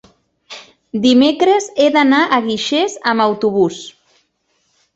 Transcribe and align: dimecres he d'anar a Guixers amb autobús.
dimecres 1.03 1.67
he 1.83 1.89
d'anar 1.97 2.23
a 2.25 2.41
Guixers 2.47 2.99
amb 3.13 3.27
autobús. 3.29 3.81